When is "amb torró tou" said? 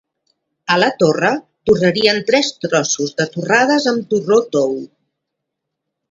3.91-4.73